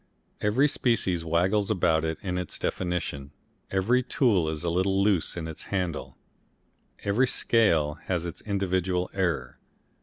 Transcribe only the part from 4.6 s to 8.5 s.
a little loose in its handle, every scale has its